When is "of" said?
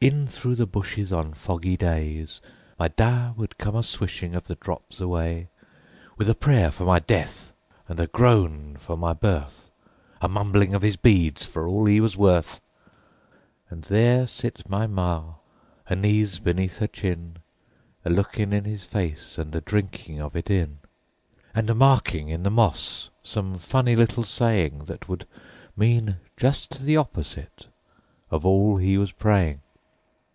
4.36-4.46, 10.72-10.82, 20.20-20.36, 28.30-28.46